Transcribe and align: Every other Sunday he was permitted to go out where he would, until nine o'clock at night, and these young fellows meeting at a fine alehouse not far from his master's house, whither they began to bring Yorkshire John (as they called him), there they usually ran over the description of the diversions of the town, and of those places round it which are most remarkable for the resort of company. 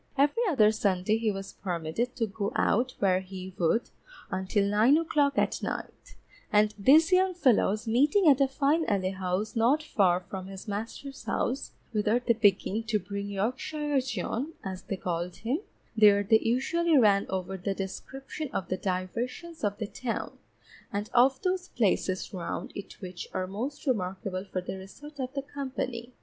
Every 0.17 0.41
other 0.49 0.71
Sunday 0.71 1.17
he 1.19 1.29
was 1.29 1.53
permitted 1.53 2.15
to 2.15 2.25
go 2.25 2.51
out 2.55 2.95
where 2.97 3.19
he 3.19 3.53
would, 3.59 3.91
until 4.31 4.65
nine 4.65 4.97
o'clock 4.97 5.37
at 5.37 5.61
night, 5.61 6.15
and 6.51 6.73
these 6.79 7.11
young 7.11 7.35
fellows 7.35 7.87
meeting 7.87 8.27
at 8.27 8.41
a 8.41 8.47
fine 8.47 8.83
alehouse 8.89 9.55
not 9.55 9.83
far 9.83 10.19
from 10.21 10.47
his 10.47 10.67
master's 10.67 11.25
house, 11.25 11.73
whither 11.91 12.19
they 12.19 12.33
began 12.33 12.81
to 12.87 12.97
bring 12.97 13.29
Yorkshire 13.29 14.01
John 14.01 14.53
(as 14.63 14.81
they 14.81 14.97
called 14.97 15.35
him), 15.35 15.59
there 15.95 16.23
they 16.23 16.39
usually 16.39 16.97
ran 16.97 17.27
over 17.29 17.55
the 17.55 17.75
description 17.75 18.49
of 18.51 18.69
the 18.69 18.77
diversions 18.77 19.63
of 19.63 19.77
the 19.77 19.85
town, 19.85 20.39
and 20.91 21.11
of 21.13 21.39
those 21.43 21.67
places 21.67 22.33
round 22.33 22.71
it 22.73 23.01
which 23.01 23.27
are 23.35 23.45
most 23.45 23.85
remarkable 23.85 24.45
for 24.45 24.61
the 24.61 24.77
resort 24.79 25.19
of 25.19 25.29
company. 25.53 26.11